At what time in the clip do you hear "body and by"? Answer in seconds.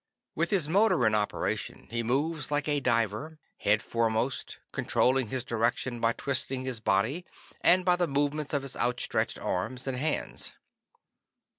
6.79-7.97